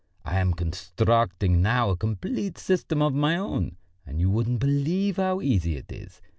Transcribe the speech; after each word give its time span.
I 0.25 0.39
am 0.39 0.55
constructing 0.55 1.61
now 1.61 1.91
a 1.91 1.95
complete 1.95 2.57
system 2.57 3.03
of 3.03 3.13
my 3.13 3.37
own, 3.37 3.77
and 4.03 4.19
you 4.19 4.31
wouldn't 4.31 4.57
believe 4.59 5.17
how 5.17 5.41
easy 5.41 5.77
it 5.77 5.91
is! 5.91 6.21